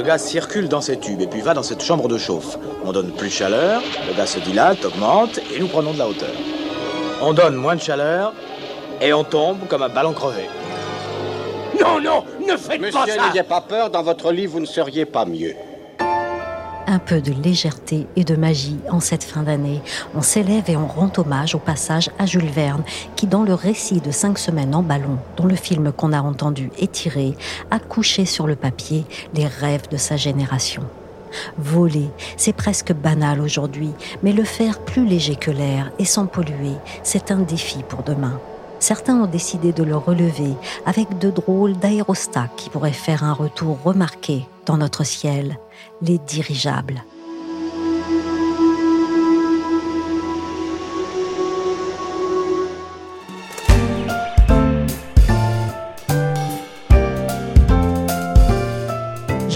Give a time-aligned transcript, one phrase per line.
[0.00, 2.56] Le gaz circule dans ces tubes et puis va dans cette chambre de chauffe.
[2.86, 6.08] On donne plus de chaleur, le gaz se dilate, augmente et nous prenons de la
[6.08, 6.32] hauteur.
[7.20, 8.32] On donne moins de chaleur
[9.02, 10.48] et on tombe comme un ballon crevé.
[11.78, 14.64] Non, non, ne faites pas Monsieur, ça n'ayez pas peur, dans votre lit, vous ne
[14.64, 15.54] seriez pas mieux.
[16.90, 19.80] Un peu de légèreté et de magie en cette fin d'année.
[20.14, 22.82] On s'élève et on rend hommage au passage à Jules Verne,
[23.16, 26.70] qui dans le récit de Cinq semaines en ballon, dont le film qu'on a entendu
[26.78, 27.36] étiré,
[27.70, 30.82] a couché sur le papier les rêves de sa génération.
[31.58, 36.74] Voler, c'est presque banal aujourd'hui, mais le faire plus léger que l'air et sans polluer,
[37.04, 38.40] c'est un défi pour demain.
[38.80, 40.54] Certains ont décidé de le relever
[40.86, 45.58] avec de drôles d'aérostats qui pourraient faire un retour remarqué dans notre ciel,
[46.02, 47.04] les dirigeables.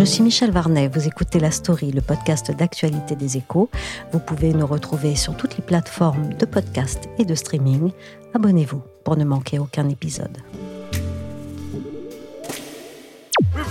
[0.04, 3.70] Je suis Michel Varnet, vous écoutez La Story, le podcast d'actualité des échos.
[4.12, 7.90] Vous pouvez nous retrouver sur toutes les plateformes de podcast et de streaming.
[8.34, 10.36] Abonnez-vous pour ne manquer aucun épisode.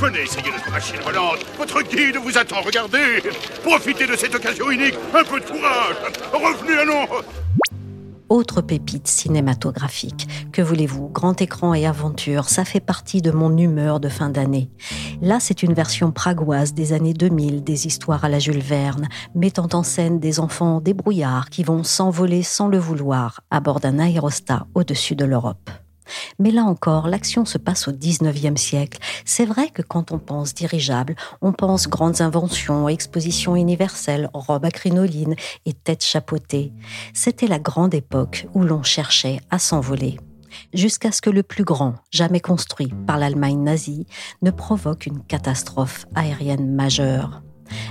[0.03, 1.45] Venez essayer notre machine volante.
[1.57, 2.59] Votre guide vous attend.
[2.61, 3.23] Regardez.
[3.63, 4.95] Profitez de cette occasion unique.
[5.13, 5.95] Un peu de courage.
[6.33, 7.07] Revenez, allons.
[8.27, 10.27] Autre pépite cinématographique.
[10.51, 11.07] Que voulez-vous?
[11.07, 14.69] Grand écran et aventure, ça fait partie de mon humeur de fin d'année.
[15.21, 19.69] Là, c'est une version pragoise des années 2000 des histoires à la Jules Verne, mettant
[19.71, 24.67] en scène des enfants débrouillards qui vont s'envoler sans le vouloir à bord d'un aérostat
[24.75, 25.69] au-dessus de l'Europe.
[26.39, 28.99] Mais là encore, l'action se passe au 19e siècle.
[29.25, 34.71] C'est vrai que quand on pense dirigeable, on pense grandes inventions, expositions universelles, robes à
[34.71, 36.73] crinoline et têtes chapeautées.
[37.13, 40.19] C'était la grande époque où l'on cherchait à s'envoler.
[40.73, 44.07] Jusqu'à ce que le plus grand, jamais construit par l'Allemagne nazie,
[44.41, 47.41] ne provoque une catastrophe aérienne majeure.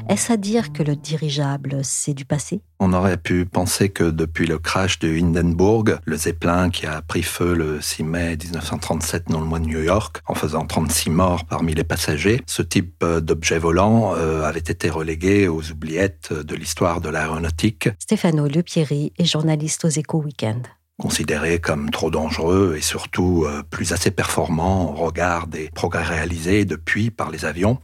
[0.09, 2.61] Est-ce à dire que le dirigeable, c'est du passé?
[2.81, 7.23] On aurait pu penser que depuis le crash de Hindenburg, le Zeppelin qui a pris
[7.23, 11.45] feu le 6 mai 1937 dans le mois de New York, en faisant 36 morts
[11.45, 17.01] parmi les passagers, ce type d'objet volant euh, avait été relégué aux oubliettes de l'histoire
[17.01, 17.89] de l'aéronautique.
[17.99, 20.67] Stéphano Lepierry est journaliste aux Échos Weekend
[21.03, 26.65] considéré comme trop dangereux et surtout euh, plus assez performant au regard des progrès réalisés
[26.65, 27.79] depuis par les avions.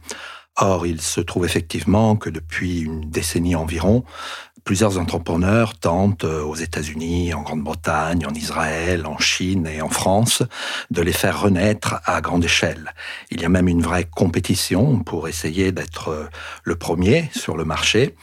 [0.61, 4.03] Or, il se trouve effectivement que depuis une décennie environ,
[4.65, 10.43] plusieurs entrepreneurs tentent euh, aux États-Unis, en Grande-Bretagne, en Israël, en Chine et en France
[10.91, 12.93] de les faire renaître à grande échelle.
[13.31, 16.27] Il y a même une vraie compétition pour essayer d'être euh,
[16.63, 18.15] le premier sur le marché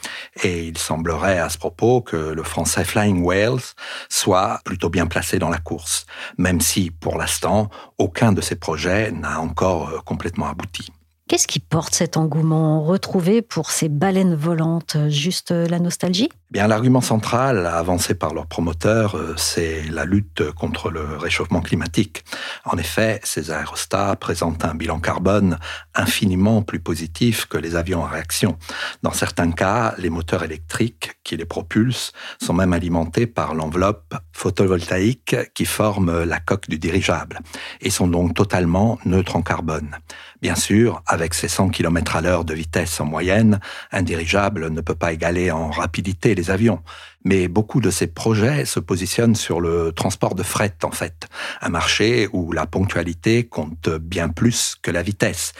[0.43, 3.73] et il semblerait à ce propos que le français Flying Whales
[4.09, 6.05] soit plutôt bien placé dans la course,
[6.37, 10.91] même si pour l'instant aucun de ces projets n'a encore euh, complètement abouti.
[11.27, 14.95] Qu'est-ce qui porte cet engouement retrouvé pour ces baleines volantes?
[15.09, 16.29] Juste la nostalgie?
[16.49, 22.23] Bien, l'argument central avancé par leurs promoteurs, c'est la lutte contre le réchauffement climatique.
[22.63, 25.59] En effet, ces aérostats présentent un bilan carbone
[25.93, 28.57] infiniment plus positif que les avions à réaction.
[29.03, 35.35] Dans certains cas, les moteurs électriques qui les propulsent sont même alimentés par l'enveloppe photovoltaïque
[35.53, 37.41] qui forme la coque du dirigeable
[37.81, 39.97] et sont donc totalement neutres en carbone.
[40.41, 43.59] Bien sûr, avec ses 100 km à l'heure de vitesse en moyenne,
[43.91, 46.83] un dirigeable ne peut pas égaler en rapidité les avions,
[47.29, 51.27] Mais beaucoup de ces projets se positionnent sur le transport de fret, en fait.
[51.59, 55.51] Un marché où la ponctualité compte bien plus que la vitesse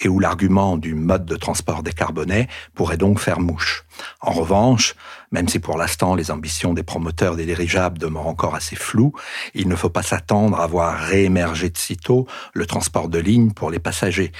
[0.00, 3.86] et où l'argument du mode de transport décarboné pourrait donc faire mouche.
[4.20, 4.96] En revanche,
[5.30, 9.14] même si pour l'instant les ambitions des promoteurs des dirigeables demeurent encore assez floues,
[9.54, 13.70] il ne faut pas s'attendre à voir réémerger de sitôt le transport de ligne pour
[13.70, 14.30] les passagers.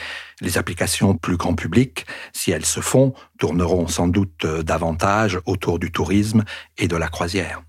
[0.41, 5.93] Les applications plus grand public, si elles se font, tourneront sans doute davantage autour du
[5.93, 6.45] tourisme
[6.79, 7.61] et de la croisière.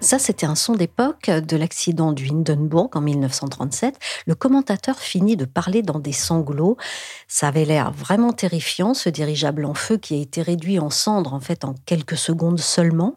[0.00, 3.98] Ça, c'était un son d'époque de l'accident du Hindenburg en 1937.
[4.26, 6.76] Le commentateur finit de parler dans des sanglots.
[7.26, 11.34] Ça avait l'air vraiment terrifiant, ce dirigeable en feu qui a été réduit en cendres
[11.34, 13.16] en fait en quelques secondes seulement.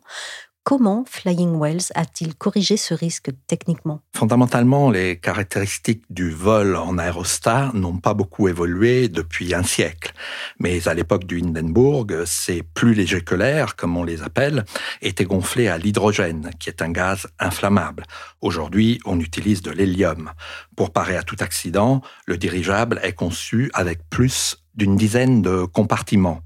[0.63, 4.01] Comment Flying Wells a-t-il corrigé ce risque techniquement?
[4.15, 10.13] Fondamentalement, les caractéristiques du vol en aérostat n'ont pas beaucoup évolué depuis un siècle.
[10.59, 14.63] Mais à l'époque du Hindenburg, ces plus légers que l'air, comme on les appelle,
[15.01, 18.05] étaient gonflés à l'hydrogène, qui est un gaz inflammable.
[18.41, 20.29] Aujourd'hui, on utilise de l'hélium.
[20.75, 26.41] Pour parer à tout accident, le dirigeable est conçu avec plus d'une dizaine de compartiments.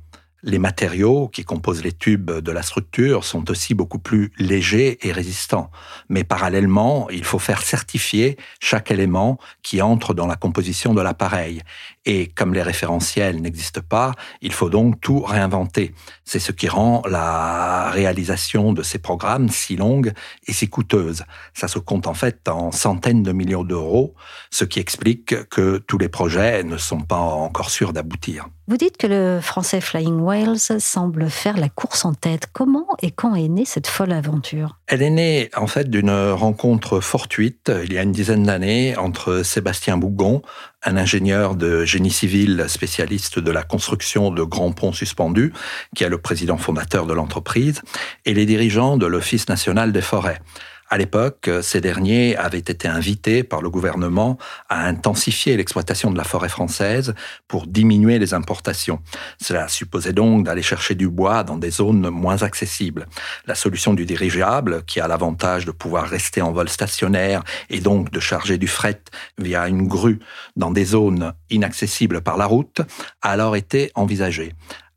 [0.47, 5.11] Les matériaux qui composent les tubes de la structure sont aussi beaucoup plus légers et
[5.11, 5.71] résistants.
[6.07, 11.63] Mais parallèlement, il faut faire certifier chaque élément qui entre dans la composition de l'appareil.
[12.05, 15.95] Et comme les référentiels n'existent pas, il faut donc tout réinventer.
[16.25, 20.13] C'est ce qui rend la réalisation de ces programmes si longue
[20.45, 21.23] et si coûteuse.
[21.55, 24.13] Ça se compte en fait en centaines de millions d'euros,
[24.51, 28.47] ce qui explique que tous les projets ne sont pas encore sûrs d'aboutir.
[28.67, 32.47] Vous dites que le français Flying Whales semble faire la course en tête.
[32.51, 34.79] Comment et quand est née cette folle aventure?
[34.87, 39.43] Elle est née en fait d'une rencontre fortuite il y a une dizaine d'années entre
[39.43, 40.41] Sébastien Bougon,
[40.81, 45.53] un ingénieur de génie civil spécialiste de la construction de grands ponts suspendus,
[45.95, 47.83] qui est le président fondateur de l'entreprise,
[48.25, 50.39] et les dirigeants de l'Office national des forêts.
[50.87, 54.37] À l'époque, ces derniers avaient été invités par le gouvernement
[54.69, 57.15] à intensifier l'exploitation de la forêt française
[57.47, 58.99] pour diminuer les importations.
[59.41, 63.07] Cela supposait donc d'aller chercher du bois dans des zones moins accessibles.
[63.47, 68.11] La solution du dirigeable, qui a l'avantage de pouvoir rester en vol stationnaire et donc
[68.11, 69.01] de charger du fret
[69.39, 70.19] via une grue
[70.55, 72.81] dans des zones inaccessibles par la route,
[73.23, 74.53] a alors été envisagée.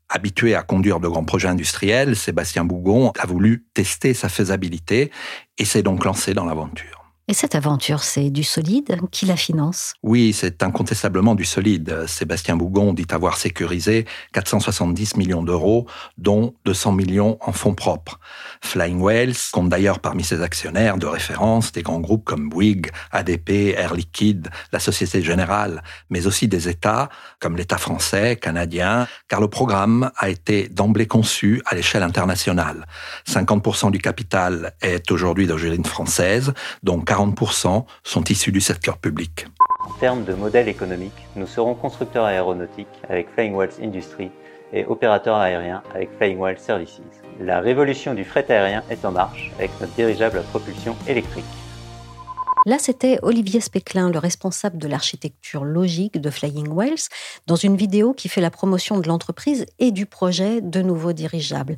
[0.09, 5.11] Habitué à conduire de grands projets industriels, Sébastien Bougon a voulu tester sa faisabilité
[5.59, 6.98] et s'est donc lancé dans l'aventure.
[7.29, 9.93] Et cette aventure, c'est du solide Qui la finance?
[10.01, 12.07] Oui, c'est incontestablement du solide.
[12.07, 15.85] Sébastien Bougon dit avoir sécurisé 470 millions d'euros,
[16.17, 18.19] dont 200 millions en fonds propres.
[18.61, 23.75] Flying Whales compte d'ailleurs parmi ses actionnaires de référence des grands groupes comme Bouygues, ADP,
[23.77, 27.09] Air Liquide, la Société Générale, mais aussi des États
[27.39, 32.87] comme l'État français, canadien, car le programme a été d'emblée conçu à l'échelle internationale.
[33.29, 37.18] 50% du capital est aujourd'hui d'origine française, dont 40%
[38.03, 39.47] sont issus du secteur public.
[39.79, 44.31] En termes de modèle économique, nous serons constructeurs aéronautiques avec Flying Whales Industry
[44.71, 47.01] et opérateurs aériens avec Flying Whales Services.
[47.41, 51.43] La révolution du fret aérien est en marche avec notre dirigeable à propulsion électrique.
[52.65, 57.07] Là, c'était Olivier Speclin, le responsable de l'architecture logique de Flying Whales,
[57.47, 61.77] dans une vidéo qui fait la promotion de l'entreprise et du projet de nouveaux dirigeables.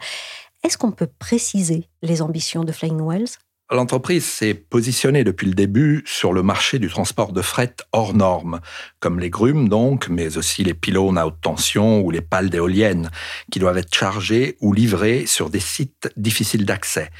[0.63, 3.29] Est-ce qu'on peut préciser les ambitions de Flying Whales?
[3.73, 8.59] L'entreprise s'est positionnée depuis le début sur le marché du transport de fret hors normes,
[8.99, 13.09] comme les grumes donc, mais aussi les pylônes à haute tension ou les pales d'éoliennes,
[13.49, 17.11] qui doivent être chargés ou livrés sur des sites difficiles d'accès.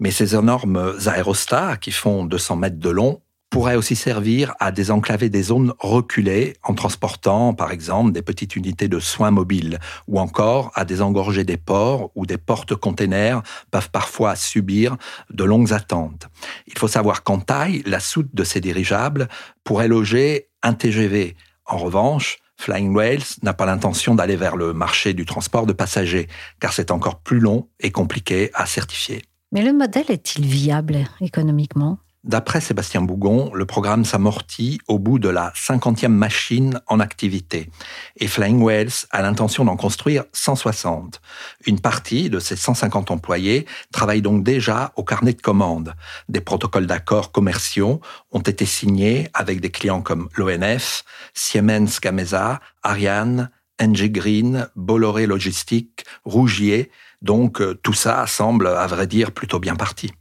[0.00, 5.30] Mais ces énormes aérostats, qui font 200 mètres de long, pourrait aussi servir à désenclaver
[5.30, 10.70] des zones reculées en transportant, par exemple, des petites unités de soins mobiles ou encore
[10.74, 14.96] à désengorger des ports où des portes-containers peuvent parfois subir
[15.30, 16.28] de longues attentes.
[16.66, 19.28] Il faut savoir qu'en taille, la soute de ces dirigeables
[19.64, 21.36] pourrait loger un TGV.
[21.64, 26.28] En revanche, Flying Whales n'a pas l'intention d'aller vers le marché du transport de passagers,
[26.60, 29.22] car c'est encore plus long et compliqué à certifier.
[29.52, 31.98] Mais le modèle est-il viable économiquement?
[32.24, 37.70] D'après Sébastien Bougon, le programme s'amortit au bout de la 50e machine en activité.
[38.16, 41.20] Et Flying Whales a l'intention d'en construire 160.
[41.66, 45.94] Une partie de ces 150 employés travaille donc déjà au carnet de commandes.
[46.28, 48.00] Des protocoles d'accords commerciaux
[48.32, 53.48] ont été signés avec des clients comme l'ONF, Siemens Gamesa, Ariane,
[53.80, 56.90] NG Green, Bolloré Logistique, Rougier.
[57.22, 60.12] Donc euh, tout ça semble, à vrai dire, plutôt bien parti.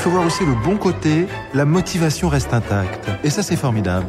[0.00, 3.10] Il faut voir aussi le bon côté, la motivation reste intacte.
[3.22, 4.06] Et ça, c'est formidable.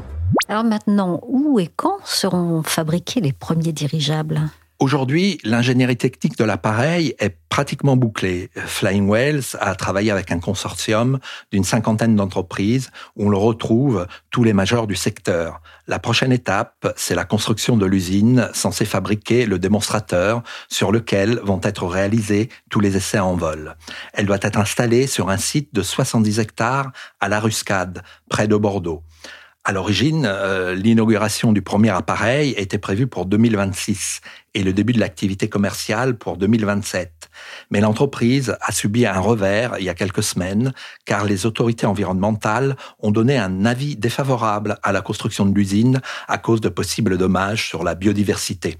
[0.48, 4.40] Alors maintenant, où et quand seront fabriqués les premiers dirigeables?
[4.82, 8.50] Aujourd'hui, l'ingénierie technique de l'appareil est pratiquement bouclée.
[8.56, 11.20] Flying Whales a travaillé avec un consortium
[11.52, 15.62] d'une cinquantaine d'entreprises où on retrouve tous les majeurs du secteur.
[15.86, 21.62] La prochaine étape, c'est la construction de l'usine censée fabriquer le démonstrateur sur lequel vont
[21.62, 23.76] être réalisés tous les essais en vol.
[24.14, 28.56] Elle doit être installée sur un site de 70 hectares à La Ruscade, près de
[28.56, 29.04] Bordeaux.
[29.64, 34.22] À l'origine, euh, l'inauguration du premier appareil était prévue pour 2026
[34.56, 37.30] et le début de l'activité commerciale pour 2027.
[37.70, 40.74] Mais l'entreprise a subi un revers il y a quelques semaines
[41.06, 46.40] car les autorités environnementales ont donné un avis défavorable à la construction de l'usine à
[46.40, 48.80] cause de possibles dommages sur la biodiversité.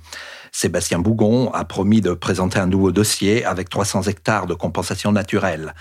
[0.52, 5.74] Sébastien Bougon a promis de présenter un nouveau dossier avec 300 hectares de compensation naturelle.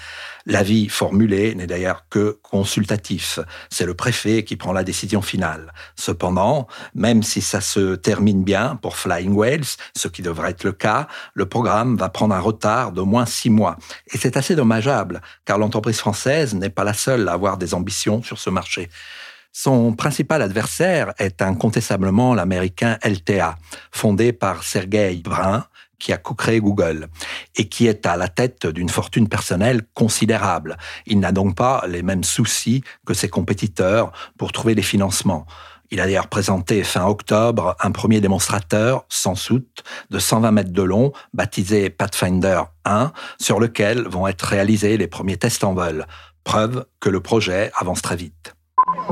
[0.46, 3.40] L'avis formulé n'est d'ailleurs que consultatif.
[3.68, 5.72] C'est le préfet qui prend la décision finale.
[5.96, 9.64] Cependant, même si ça se termine bien pour Flying Whales,
[9.96, 13.50] ce qui devrait être le cas, le programme va prendre un retard d'au moins six
[13.50, 13.76] mois.
[14.12, 18.22] Et c'est assez dommageable, car l'entreprise française n'est pas la seule à avoir des ambitions
[18.22, 18.88] sur ce marché.
[19.52, 23.56] Son principal adversaire est incontestablement l'américain LTA,
[23.90, 25.64] fondé par Sergey Brin,
[25.98, 27.08] qui a co-créé Google
[27.56, 30.76] et qui est à la tête d'une fortune personnelle considérable.
[31.06, 35.46] Il n'a donc pas les mêmes soucis que ses compétiteurs pour trouver des financements.
[35.92, 40.82] Il a d'ailleurs présenté fin octobre un premier démonstrateur sans soute de 120 mètres de
[40.82, 46.06] long, baptisé Pathfinder 1, sur lequel vont être réalisés les premiers tests en vol.
[46.44, 48.54] Preuve que le projet avance très vite.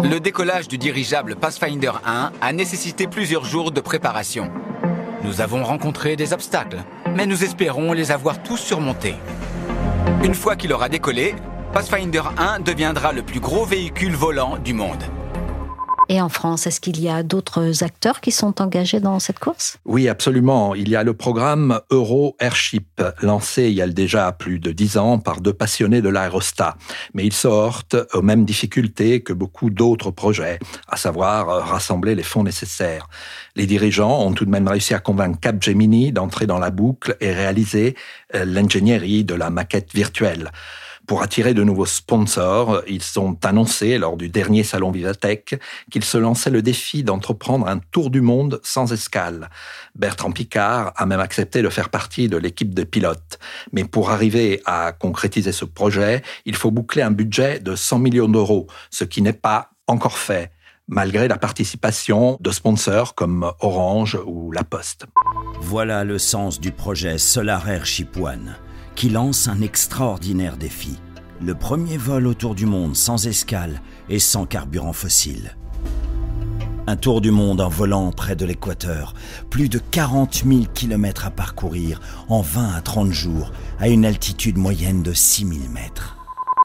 [0.02, 4.50] Le décollage du dirigeable Pathfinder 1 a nécessité plusieurs jours de préparation.
[5.22, 6.78] Nous avons rencontré des obstacles,
[7.14, 9.16] mais nous espérons les avoir tous surmontés.
[10.22, 11.34] Une fois qu'il aura décollé,
[11.72, 15.02] Pathfinder 1 deviendra le plus gros véhicule volant du monde.
[16.10, 19.78] Et en France, est-ce qu'il y a d'autres acteurs qui sont engagés dans cette course?
[19.84, 20.74] Oui, absolument.
[20.74, 24.96] Il y a le programme Euro Airship, lancé il y a déjà plus de dix
[24.96, 26.76] ans par deux passionnés de l'aérostat.
[27.12, 32.14] Mais il se heurte aux mêmes difficultés que beaucoup d'autres projets, à savoir euh, rassembler
[32.14, 33.08] les fonds nécessaires.
[33.54, 37.32] Les dirigeants ont tout de même réussi à convaincre Capgemini d'entrer dans la boucle et
[37.32, 37.96] réaliser
[38.34, 40.50] euh, l'ingénierie de la maquette virtuelle.
[41.08, 45.58] Pour attirer de nouveaux sponsors, ils ont annoncé lors du dernier salon Vivatech
[45.90, 49.48] qu'ils se lançaient le défi d'entreprendre un tour du monde sans escale.
[49.94, 53.38] Bertrand Picard a même accepté de faire partie de l'équipe de pilotes.
[53.72, 58.28] Mais pour arriver à concrétiser ce projet, il faut boucler un budget de 100 millions
[58.28, 60.52] d'euros, ce qui n'est pas encore fait
[60.88, 65.06] malgré la participation de sponsors comme Orange ou La Poste.
[65.60, 68.56] Voilà le sens du projet Solar Airship One
[68.98, 70.98] qui lance un extraordinaire défi.
[71.40, 75.56] Le premier vol autour du monde sans escale et sans carburant fossile.
[76.88, 79.14] Un tour du monde en volant près de l'équateur,
[79.50, 84.58] plus de 40 000 km à parcourir en 20 à 30 jours à une altitude
[84.58, 86.16] moyenne de 6 000 mètres.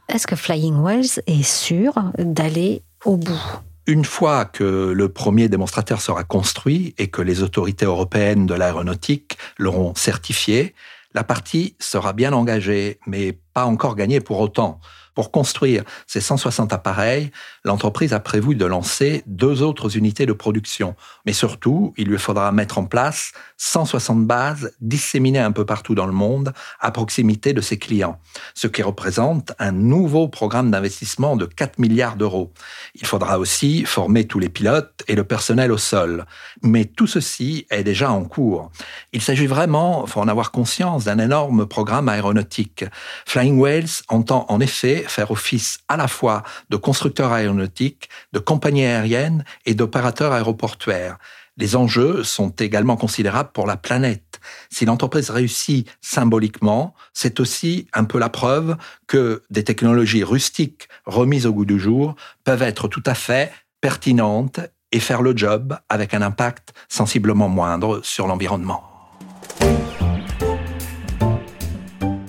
[0.09, 3.61] Est-ce que Flying Wells est sûr d'aller au bout?
[3.85, 9.37] Une fois que le premier démonstrateur sera construit et que les autorités européennes de l'aéronautique
[9.59, 10.73] l'auront certifié,
[11.13, 14.79] la partie sera bien engagée, mais pas encore gagnée pour autant.
[15.15, 17.31] Pour construire ces 160 appareils,
[17.63, 20.95] l'entreprise a prévu de lancer deux autres unités de production.
[21.25, 26.05] Mais surtout, il lui faudra mettre en place 160 bases disséminées un peu partout dans
[26.05, 28.19] le monde à proximité de ses clients,
[28.55, 32.51] ce qui représente un nouveau programme d'investissement de 4 milliards d'euros.
[32.95, 36.25] Il faudra aussi former tous les pilotes et le personnel au sol.
[36.61, 38.71] Mais tout ceci est déjà en cours.
[39.11, 42.85] Il s'agit vraiment, faut en avoir conscience, d'un énorme programme aéronautique.
[43.25, 48.85] Flying Whales entend en effet faire office à la fois de constructeur aéronautique, de compagnie
[48.85, 51.17] aérienne et d'opérateur aéroportuaire.
[51.57, 54.39] Les enjeux sont également considérables pour la planète.
[54.71, 58.75] Si l'entreprise réussit symboliquement, c'est aussi un peu la preuve
[59.07, 64.61] que des technologies rustiques remises au goût du jour peuvent être tout à fait pertinentes
[64.91, 68.92] et faire le job avec un impact sensiblement moindre sur l'environnement.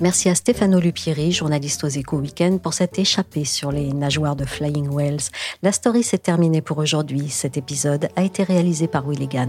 [0.04, 4.44] Merci à Stefano Lupieri, journaliste aux Échos Weekend, pour cette échappée sur les nageoires de
[4.44, 5.30] Flying Whales.
[5.62, 7.30] La story s'est terminée pour aujourd'hui.
[7.30, 9.48] Cet épisode a été réalisé par Willigan.